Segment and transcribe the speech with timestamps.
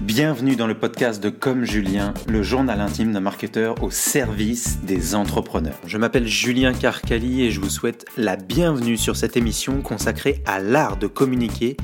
[0.00, 5.14] Bienvenue dans le podcast de Comme Julien, le journal intime d'un marketeur au service des
[5.14, 5.78] entrepreneurs.
[5.84, 10.58] Je m'appelle Julien Carcali et je vous souhaite la bienvenue sur cette émission consacrée à
[10.58, 11.76] l'art de communiquer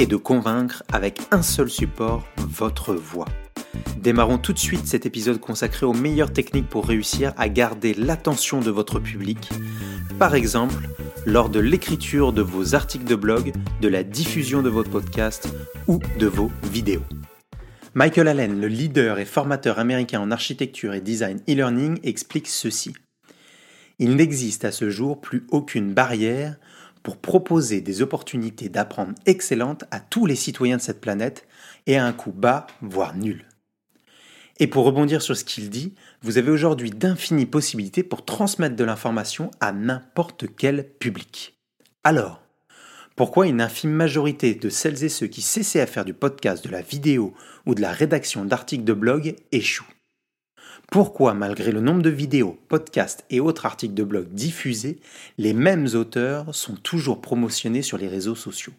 [0.00, 3.28] et de convaincre avec un seul support, votre voix.
[3.96, 8.60] Démarrons tout de suite cet épisode consacré aux meilleures techniques pour réussir à garder l'attention
[8.60, 9.50] de votre public.
[10.18, 10.88] Par exemple,
[11.26, 15.48] lors de l'écriture de vos articles de blog, de la diffusion de votre podcast
[15.86, 17.04] ou de vos vidéos.
[17.94, 22.94] Michael Allen, le leader et formateur américain en architecture et design e-learning, explique ceci.
[23.98, 26.56] Il n'existe à ce jour plus aucune barrière
[27.02, 31.46] pour proposer des opportunités d'apprendre excellentes à tous les citoyens de cette planète
[31.86, 33.44] et à un coût bas, voire nul.
[34.58, 38.84] Et pour rebondir sur ce qu'il dit, vous avez aujourd'hui d'infinies possibilités pour transmettre de
[38.84, 41.58] l'information à n'importe quel public.
[42.04, 42.41] Alors,
[43.22, 46.72] pourquoi une infime majorité de celles et ceux qui cessaient à faire du podcast, de
[46.72, 47.34] la vidéo
[47.66, 49.86] ou de la rédaction d'articles de blog échouent.
[50.90, 54.98] Pourquoi, malgré le nombre de vidéos, podcasts et autres articles de blog diffusés,
[55.38, 58.72] les mêmes auteurs sont toujours promotionnés sur les réseaux sociaux?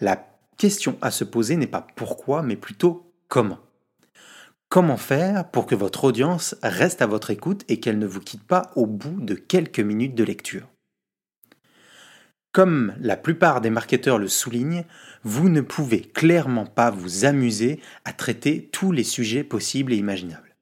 [0.00, 0.26] La
[0.56, 3.60] question à se poser n'est pas pourquoi, mais plutôt comment.
[4.68, 8.42] Comment faire pour que votre audience reste à votre écoute et qu'elle ne vous quitte
[8.42, 10.66] pas au bout de quelques minutes de lecture?
[12.54, 14.84] Comme la plupart des marketeurs le soulignent,
[15.24, 20.54] vous ne pouvez clairement pas vous amuser à traiter tous les sujets possibles et imaginables.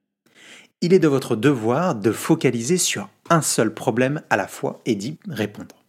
[0.81, 4.95] Il est de votre devoir de focaliser sur un seul problème à la fois et
[4.95, 5.85] d'y répondre.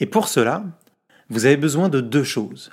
[0.00, 0.64] Et pour cela,
[1.28, 2.70] vous avez besoin de deux choses.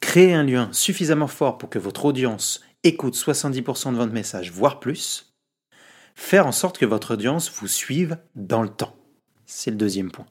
[0.00, 4.80] Créer un lien suffisamment fort pour que votre audience écoute 70% de votre message, voire
[4.80, 5.34] plus.
[6.14, 8.96] Faire en sorte que votre audience vous suive dans le temps.
[9.44, 10.26] C'est le deuxième point.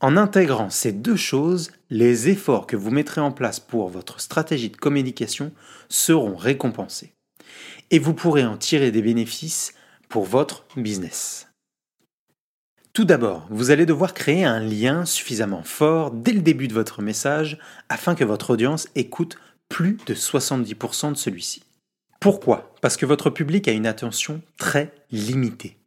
[0.00, 4.70] En intégrant ces deux choses, les efforts que vous mettrez en place pour votre stratégie
[4.70, 5.52] de communication
[5.90, 7.12] seront récompensés.
[7.90, 9.74] Et vous pourrez en tirer des bénéfices
[10.08, 11.48] pour votre business.
[12.94, 17.02] Tout d'abord, vous allez devoir créer un lien suffisamment fort dès le début de votre
[17.02, 17.58] message
[17.88, 19.36] afin que votre audience écoute
[19.68, 21.62] plus de 70% de celui-ci.
[22.20, 22.74] Pourquoi?
[22.80, 25.79] Parce que votre public a une attention très limitée.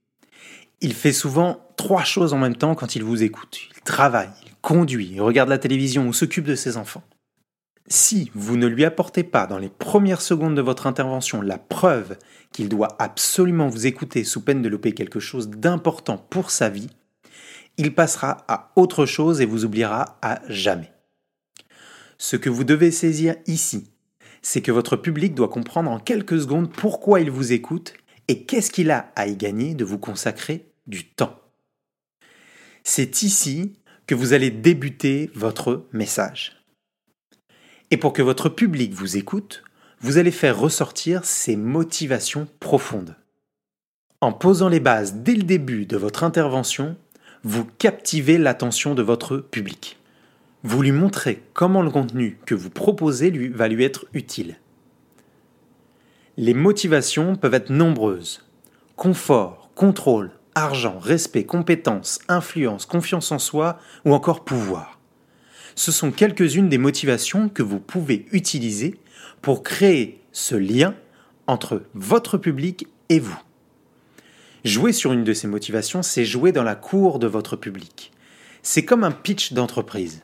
[0.84, 3.58] Il fait souvent trois choses en même temps quand il vous écoute.
[3.74, 7.04] Il travaille, il conduit, il regarde la télévision ou s'occupe de ses enfants.
[7.88, 12.18] Si vous ne lui apportez pas dans les premières secondes de votre intervention la preuve
[12.52, 16.90] qu'il doit absolument vous écouter sous peine de louper quelque chose d'important pour sa vie,
[17.78, 20.92] il passera à autre chose et vous oubliera à jamais.
[22.18, 23.90] Ce que vous devez saisir ici,
[24.42, 27.94] c'est que votre public doit comprendre en quelques secondes pourquoi il vous écoute
[28.28, 31.40] et qu'est-ce qu'il a à y gagner de vous consacrer du temps.
[32.84, 33.74] C'est ici
[34.08, 36.64] que vous allez débuter votre message.
[37.92, 39.64] Et pour que votre public vous écoute,
[40.02, 43.16] vous allez faire ressortir ses motivations profondes.
[44.20, 46.98] En posant les bases dès le début de votre intervention,
[47.44, 49.98] vous captivez l'attention de votre public.
[50.64, 54.58] Vous lui montrez comment le contenu que vous proposez lui, va lui être utile.
[56.38, 58.46] Les motivations peuvent être nombreuses.
[58.96, 65.00] Confort, contrôle, argent, respect, compétence, influence, confiance en soi ou encore pouvoir.
[65.76, 69.00] Ce sont quelques-unes des motivations que vous pouvez utiliser
[69.42, 70.96] pour créer ce lien
[71.48, 73.40] entre votre public et vous.
[74.64, 78.12] Jouer sur une de ces motivations, c'est jouer dans la cour de votre public.
[78.62, 80.22] C'est comme un pitch d'entreprise.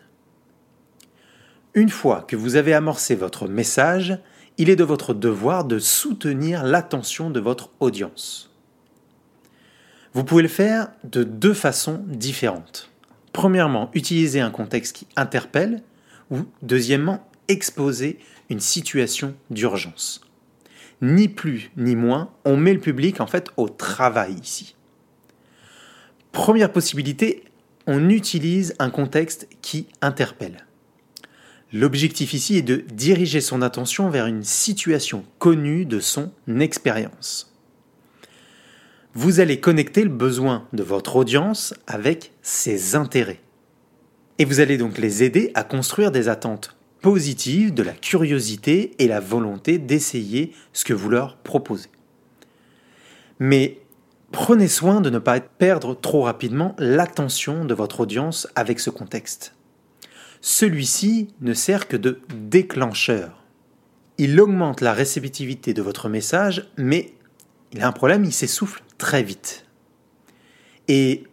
[1.74, 4.18] Une fois que vous avez amorcé votre message,
[4.58, 8.49] il est de votre devoir de soutenir l'attention de votre audience.
[10.14, 12.90] Vous pouvez le faire de deux façons différentes.
[13.32, 15.84] Premièrement, utiliser un contexte qui interpelle
[16.32, 18.20] ou deuxièmement, exposer
[18.50, 20.22] une situation d'urgence.
[21.02, 24.76] Ni plus ni moins, on met le public en fait au travail ici.
[26.32, 27.44] Première possibilité,
[27.88, 30.66] on utilise un contexte qui interpelle.
[31.72, 37.49] L'objectif ici est de diriger son attention vers une situation connue de son expérience.
[39.14, 43.42] Vous allez connecter le besoin de votre audience avec ses intérêts.
[44.38, 49.08] Et vous allez donc les aider à construire des attentes positives, de la curiosité et
[49.08, 51.90] la volonté d'essayer ce que vous leur proposez.
[53.40, 53.80] Mais
[54.32, 59.54] prenez soin de ne pas perdre trop rapidement l'attention de votre audience avec ce contexte
[60.42, 63.44] celui-ci ne sert que de déclencheur.
[64.18, 67.14] Il augmente la réceptivité de votre message, mais
[67.74, 69.66] il a un problème, il s'essouffle très vite.
[70.88, 71.24] Et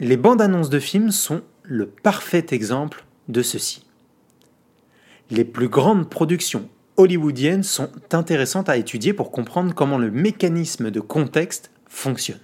[0.00, 3.84] les bandes annonces de films sont le parfait exemple de ceci.
[5.30, 11.00] Les plus grandes productions hollywoodiennes sont intéressantes à étudier pour comprendre comment le mécanisme de
[11.00, 12.40] contexte fonctionne.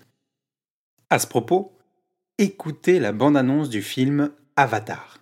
[1.10, 1.72] À ce propos,
[2.38, 5.18] écoutez la bande-annonce du film Avatar.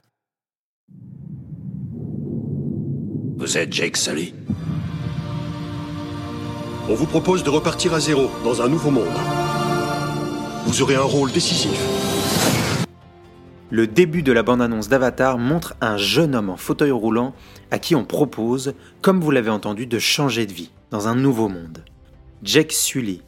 [3.37, 4.35] Vous êtes Jake Sully?
[6.89, 9.19] On vous propose de repartir à zéro, dans un nouveau monde.
[10.67, 11.77] Vous aurez un rôle décisif.
[13.71, 17.35] Le début de la bande-annonce d'Avatar montre un jeune homme en fauteuil roulant
[17.73, 21.49] à qui on propose, comme vous l'avez entendu, de changer de vie dans un nouveau
[21.49, 21.85] monde.
[22.45, 23.21] Jake Sully,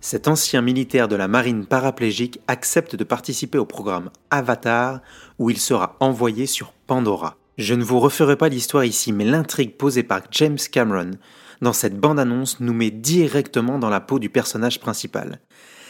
[0.00, 4.98] cet ancien militaire de la marine paraplégique, accepte de participer au programme Avatar
[5.38, 7.36] où il sera envoyé sur Pandora.
[7.56, 11.12] Je ne vous referai pas l'histoire ici, mais l'intrigue posée par James Cameron
[11.60, 15.40] dans cette bande-annonce nous met directement dans la peau du personnage principal.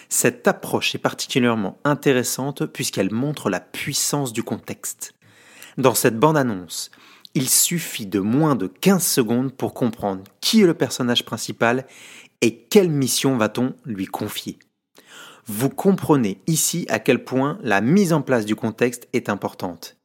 [0.08, 5.14] Cette approche est particulièrement intéressante puisqu'elle montre la puissance du contexte.
[5.78, 6.90] Dans cette bande-annonce,
[7.34, 11.86] il suffit de moins de 15 secondes pour comprendre qui est le personnage principal
[12.40, 14.58] et quelle mission va-t-on lui confier.
[15.46, 19.95] Vous comprenez ici à quel point la mise en place du contexte est importante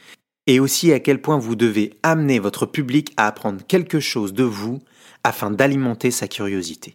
[0.51, 4.44] et aussi à quel point vous devez amener votre public à apprendre quelque chose de
[4.44, 4.81] vous
[5.24, 6.94] afin d'alimenter sa curiosité.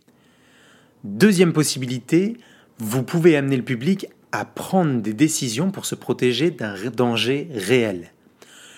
[1.04, 2.36] Deuxième possibilité,
[2.78, 8.12] vous pouvez amener le public à prendre des décisions pour se protéger d'un danger réel.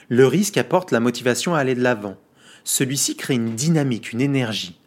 [0.08, 2.16] Le risque apporte la motivation à aller de l'avant.
[2.62, 4.78] Celui-ci crée une dynamique, une énergie.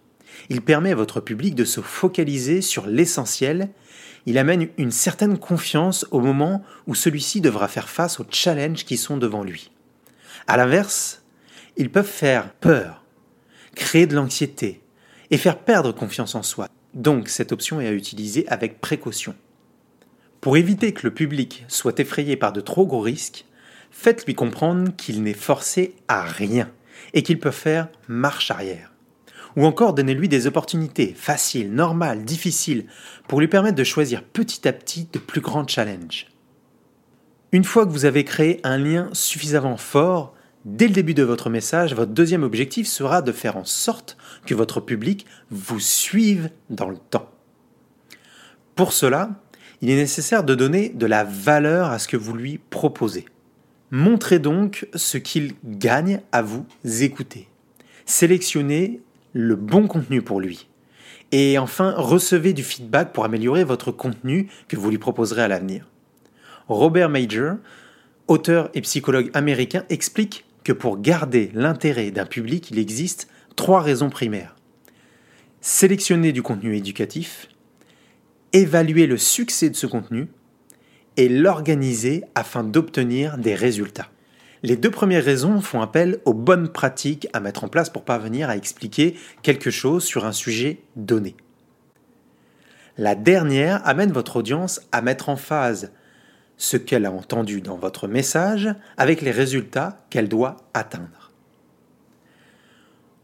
[0.47, 3.67] Il permet à votre public de se focaliser sur l'essentiel.
[4.25, 8.95] Il amène une certaine confiance au moment où celui-ci devra faire face aux challenges qui
[8.95, 9.69] sont devant lui.
[10.47, 11.23] À l'inverse,
[11.77, 13.03] ils peuvent faire peur,
[13.75, 14.81] créer de l'anxiété
[15.29, 16.67] et faire perdre confiance en soi.
[16.93, 19.35] Donc cette option est à utiliser avec précaution.
[20.41, 23.45] Pour éviter que le public soit effrayé par de trop gros risques,
[23.91, 26.69] faites-lui comprendre qu'il n'est forcé à rien
[27.13, 28.91] et qu'il peut faire marche arrière.
[29.55, 32.85] Ou encore donnez-lui des opportunités faciles, normales, difficiles,
[33.27, 36.30] pour lui permettre de choisir petit à petit de plus grands challenges.
[37.53, 40.33] Une fois que vous avez créé un lien suffisamment fort,
[40.63, 44.15] dès le début de votre message, votre deuxième objectif sera de faire en sorte
[44.45, 47.29] que votre public vous suive dans le temps.
[48.75, 49.31] Pour cela,
[49.81, 53.25] il est nécessaire de donner de la valeur à ce que vous lui proposez.
[53.91, 57.49] Montrez donc ce qu'il gagne à vous écouter.
[58.05, 59.01] Sélectionnez
[59.33, 60.69] le bon contenu pour lui.
[61.33, 65.91] Et enfin, recevez du feedback pour améliorer votre contenu que vous lui proposerez à l'avenir.
[66.71, 67.57] Robert Major,
[68.29, 73.27] auteur et psychologue américain, explique que pour garder l'intérêt d'un public, il existe
[73.57, 74.55] trois raisons primaires.
[75.59, 77.49] Sélectionner du contenu éducatif,
[78.53, 80.29] évaluer le succès de ce contenu
[81.17, 84.07] et l'organiser afin d'obtenir des résultats.
[84.63, 88.49] Les deux premières raisons font appel aux bonnes pratiques à mettre en place pour parvenir
[88.49, 91.35] à expliquer quelque chose sur un sujet donné.
[92.97, 95.91] La dernière amène votre audience à mettre en phase
[96.61, 101.31] ce qu'elle a entendu dans votre message avec les résultats qu'elle doit atteindre.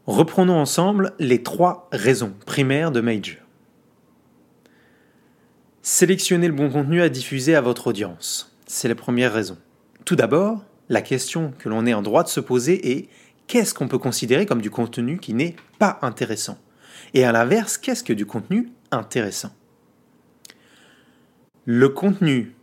[0.06, 3.36] Reprenons ensemble les trois raisons primaires de Major.
[5.82, 8.56] Sélectionnez le bon contenu à diffuser à votre audience.
[8.66, 9.56] C'est la première raison.
[10.04, 13.08] Tout d'abord, la question que l'on est en droit de se poser est
[13.46, 16.58] qu'est-ce qu'on peut considérer comme du contenu qui n'est pas intéressant?
[17.14, 19.52] Et à l'inverse, qu'est-ce que du contenu intéressant?
[21.66, 22.56] Le contenu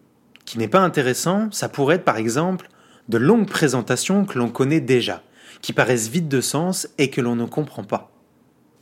[0.45, 2.69] qui n'est pas intéressant, ça pourrait être par exemple
[3.09, 5.23] de longues présentations que l'on connaît déjà,
[5.61, 8.11] qui paraissent vides de sens et que l'on ne comprend pas.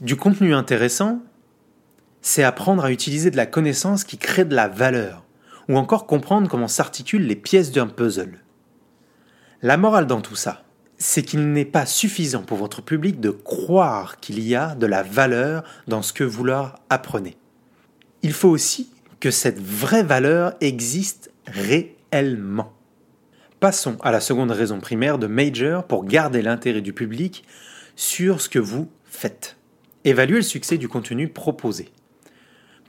[0.02, 1.22] Du contenu intéressant,
[2.22, 5.24] c'est apprendre à utiliser de la connaissance qui crée de la valeur,
[5.70, 8.40] ou encore comprendre comment s'articulent les pièces d'un puzzle.
[9.62, 10.64] La morale dans tout ça,
[10.98, 15.04] c'est qu'il n'est pas suffisant pour votre public de croire qu'il y a de la
[15.04, 17.38] valeur dans ce que vous leur apprenez.
[18.22, 18.90] Il faut aussi
[19.20, 22.74] que cette vraie valeur existe réellement.
[23.60, 27.46] Passons à la seconde raison primaire de Major pour garder l'intérêt du public
[27.96, 29.58] sur ce que vous faites.
[30.04, 31.90] Évaluer le succès du contenu proposé.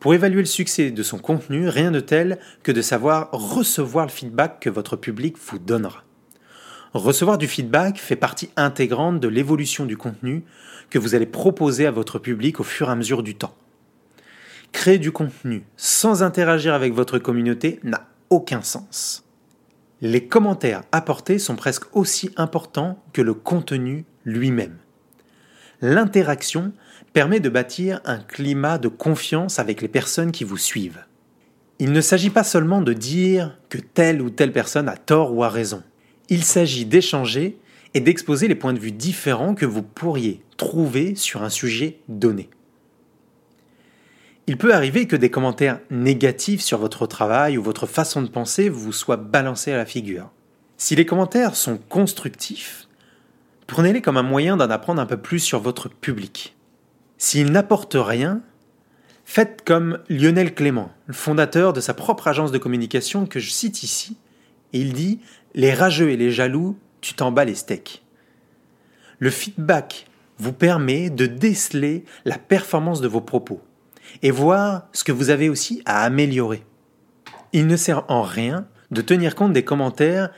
[0.00, 4.10] Pour évaluer le succès de son contenu, rien de tel que de savoir recevoir le
[4.10, 6.04] feedback que votre public vous donnera.
[6.92, 10.44] Recevoir du feedback fait partie intégrante de l'évolution du contenu
[10.90, 13.56] que vous allez proposer à votre public au fur et à mesure du temps.
[14.72, 19.24] Créer du contenu sans interagir avec votre communauté n'a aucun sens.
[20.00, 24.76] Les commentaires apportés sont presque aussi importants que le contenu lui-même.
[25.80, 26.72] L'interaction
[27.12, 31.04] permet de bâtir un climat de confiance avec les personnes qui vous suivent.
[31.78, 35.42] Il ne s'agit pas seulement de dire que telle ou telle personne a tort ou
[35.42, 35.82] a raison.
[36.28, 37.58] Il s'agit d'échanger
[37.94, 42.48] et d'exposer les points de vue différents que vous pourriez trouver sur un sujet donné.
[44.46, 48.68] Il peut arriver que des commentaires négatifs sur votre travail ou votre façon de penser
[48.68, 50.30] vous soient balancés à la figure.
[50.76, 52.86] Si les commentaires sont constructifs,
[53.66, 56.54] prenez-les comme un moyen d'en apprendre un peu plus sur votre public.
[57.16, 58.42] S'ils n'apportent rien,
[59.24, 63.82] faites comme Lionel Clément, le fondateur de sa propre agence de communication que je cite
[63.82, 64.18] ici,
[64.74, 65.20] il dit
[65.54, 68.02] Les rageux et les jaloux, tu t'en bats les steaks.
[69.20, 73.62] Le feedback vous permet de déceler la performance de vos propos
[74.22, 76.64] et voir ce que vous avez aussi à améliorer.
[77.52, 80.30] Il ne sert en rien de tenir compte des commentaires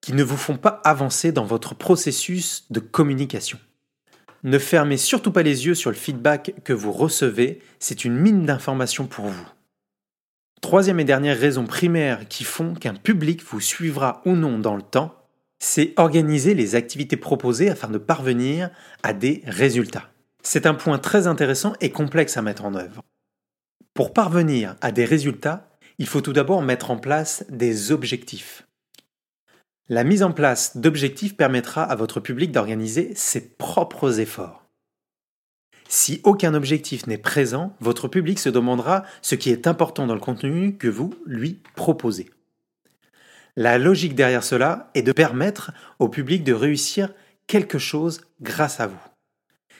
[0.00, 3.58] qui ne vous font pas avancer dans votre processus de communication.
[4.42, 8.46] Ne fermez surtout pas les yeux sur le feedback que vous recevez, c'est une mine
[8.46, 9.48] d'informations pour vous.
[10.62, 14.82] Troisième et dernière raison primaire qui font qu'un public vous suivra ou non dans le
[14.82, 15.14] temps,
[15.58, 18.70] c'est organiser les activités proposées afin de parvenir
[19.02, 20.09] à des résultats.
[20.52, 23.04] C'est un point très intéressant et complexe à mettre en œuvre.
[23.94, 28.66] Pour parvenir à des résultats, il faut tout d'abord mettre en place des objectifs.
[29.88, 34.66] La mise en place d'objectifs permettra à votre public d'organiser ses propres efforts.
[35.88, 40.20] Si aucun objectif n'est présent, votre public se demandera ce qui est important dans le
[40.20, 42.28] contenu que vous lui proposez.
[43.54, 47.14] La logique derrière cela est de permettre au public de réussir
[47.46, 49.09] quelque chose grâce à vous.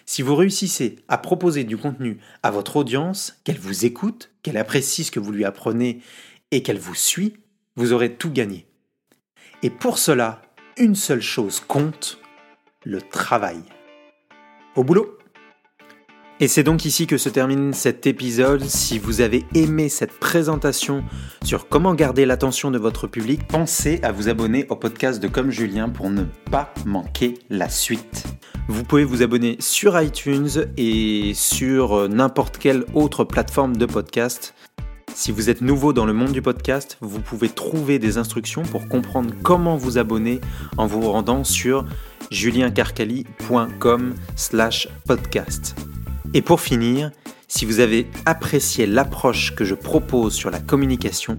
[0.07, 5.05] Si vous réussissez à proposer du contenu à votre audience, qu'elle vous écoute, qu'elle apprécie
[5.05, 6.01] ce que vous lui apprenez
[6.51, 7.37] et qu'elle vous suit,
[7.77, 8.67] vous aurez tout gagné.
[9.63, 10.43] Et pour cela,
[10.77, 12.19] une seule chose compte,
[12.85, 13.63] le travail.
[14.75, 15.20] Au boulot
[16.41, 18.65] et c'est donc ici que se termine cet épisode.
[18.65, 21.05] Si vous avez aimé cette présentation
[21.45, 25.51] sur comment garder l'attention de votre public, pensez à vous abonner au podcast de Comme
[25.51, 28.25] Julien pour ne pas manquer la suite.
[28.69, 34.55] Vous pouvez vous abonner sur iTunes et sur n'importe quelle autre plateforme de podcast.
[35.15, 38.89] Si vous êtes nouveau dans le monde du podcast, vous pouvez trouver des instructions pour
[38.89, 40.41] comprendre comment vous abonner
[40.79, 41.85] en vous rendant sur
[42.31, 45.75] juliencarcali.com slash podcast.
[46.33, 47.11] Et pour finir,
[47.49, 51.39] si vous avez apprécié l'approche que je propose sur la communication,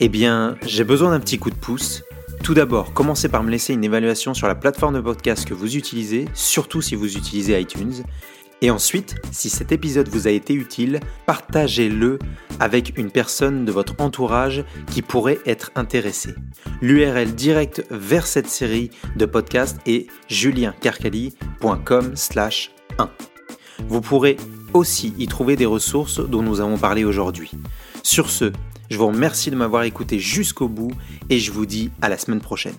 [0.00, 2.02] eh bien, j'ai besoin d'un petit coup de pouce.
[2.42, 5.76] Tout d'abord, commencez par me laisser une évaluation sur la plateforme de podcast que vous
[5.76, 8.02] utilisez, surtout si vous utilisez iTunes.
[8.62, 12.18] Et ensuite, si cet épisode vous a été utile, partagez-le
[12.58, 16.34] avec une personne de votre entourage qui pourrait être intéressée.
[16.80, 22.14] L'URL direct vers cette série de podcasts est juliencarcali.com
[22.98, 23.10] 1.
[23.88, 24.36] Vous pourrez
[24.72, 27.50] aussi y trouver des ressources dont nous avons parlé aujourd'hui.
[28.02, 28.52] Sur ce,
[28.90, 30.92] je vous remercie de m'avoir écouté jusqu'au bout
[31.30, 32.76] et je vous dis à la semaine prochaine.